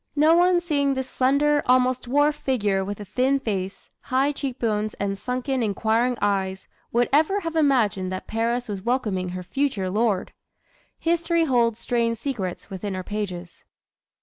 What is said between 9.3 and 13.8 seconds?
future lord. History holds strange secrets within her pages.